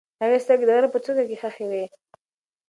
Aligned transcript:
د 0.17 0.19
هغې 0.23 0.37
سترګې 0.45 0.65
د 0.67 0.69
غره 0.75 0.89
په 0.93 0.99
څوکه 1.03 1.23
کې 1.29 1.39
خښې 1.41 1.65
وې. 1.71 1.83